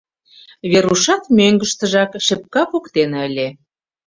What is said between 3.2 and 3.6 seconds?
ыле.